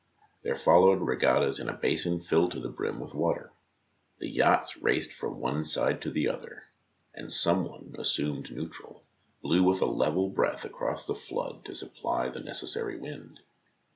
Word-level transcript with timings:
There 0.41 0.57
followed 0.57 1.01
regattas 1.01 1.59
in 1.59 1.69
a 1.69 1.73
basin 1.77 2.21
filled 2.21 2.53
to 2.53 2.59
the 2.59 2.69
"brim 2.69 2.99
with 2.99 3.13
water. 3.13 3.51
The 4.17 4.29
yachts 4.31 4.77
raced 4.77 5.13
from 5.13 5.37
one 5.39 5.63
side 5.63 6.01
to 6.01 6.09
the 6.09 6.27
other, 6.27 6.63
and 7.13 7.31
some 7.31 7.65
one, 7.65 7.93
assumed 7.99 8.51
neutral, 8.51 9.03
blew 9.43 9.61
with 9.61 9.79
a 9.79 9.85
level 9.85 10.29
breath 10.31 10.65
across 10.65 11.05
the 11.05 11.13
flood 11.13 11.65
to 11.65 11.75
supply 11.75 12.29
the 12.29 12.39
necessary 12.39 12.97
wind. 12.99 13.41